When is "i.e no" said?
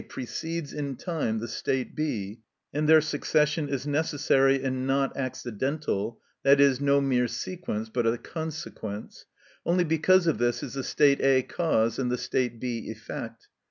6.43-6.99